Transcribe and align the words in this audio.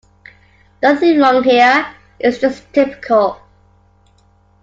Nothing 0.81 1.19
wrong 1.19 1.43
here, 1.43 1.93
it's 2.19 2.39
just 2.39 2.73
typical. 2.73 3.39